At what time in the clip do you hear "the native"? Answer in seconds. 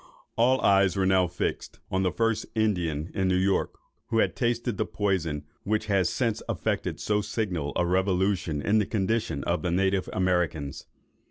9.61-10.09